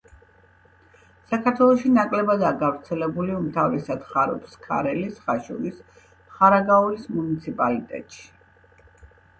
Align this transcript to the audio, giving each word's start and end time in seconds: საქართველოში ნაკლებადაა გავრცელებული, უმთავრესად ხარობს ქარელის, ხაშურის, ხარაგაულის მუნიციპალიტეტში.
საქართველოში 1.31 1.91
ნაკლებადაა 1.97 2.51
გავრცელებული, 2.63 3.35
უმთავრესად 3.41 4.09
ხარობს 4.15 4.57
ქარელის, 4.67 5.21
ხაშურის, 5.29 5.81
ხარაგაულის 6.39 7.09
მუნიციპალიტეტში. 7.19 8.29